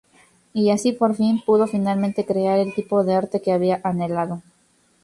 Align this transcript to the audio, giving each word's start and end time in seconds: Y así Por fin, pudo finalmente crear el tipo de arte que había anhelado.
Y 0.51 0.71
así 0.71 0.93
Por 0.93 1.13
fin, 1.15 1.43
pudo 1.45 1.67
finalmente 1.67 2.25
crear 2.25 2.57
el 2.57 2.73
tipo 2.73 3.03
de 3.03 3.13
arte 3.13 3.39
que 3.39 3.51
había 3.51 3.81
anhelado. 3.83 4.41